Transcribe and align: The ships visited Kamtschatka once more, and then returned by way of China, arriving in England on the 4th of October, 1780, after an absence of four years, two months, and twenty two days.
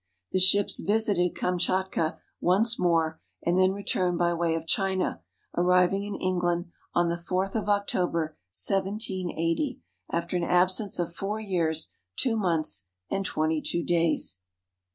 The 0.31 0.39
ships 0.39 0.79
visited 0.81 1.35
Kamtschatka 1.35 2.17
once 2.39 2.79
more, 2.79 3.21
and 3.43 3.55
then 3.55 3.71
returned 3.71 4.17
by 4.17 4.33
way 4.33 4.55
of 4.55 4.65
China, 4.65 5.21
arriving 5.55 6.03
in 6.05 6.15
England 6.15 6.71
on 6.95 7.07
the 7.09 7.17
4th 7.17 7.53
of 7.55 7.69
October, 7.69 8.35
1780, 8.51 9.79
after 10.11 10.35
an 10.35 10.43
absence 10.43 10.97
of 10.97 11.13
four 11.13 11.39
years, 11.39 11.89
two 12.15 12.35
months, 12.35 12.87
and 13.11 13.23
twenty 13.23 13.61
two 13.61 13.83
days. 13.83 14.39